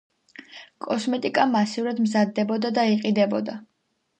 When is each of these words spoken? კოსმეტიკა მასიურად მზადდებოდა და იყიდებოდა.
კოსმეტიკა 0.85 1.45
მასიურად 1.51 2.01
მზადდებოდა 2.07 2.73
და 2.79 2.87
იყიდებოდა. 2.95 3.61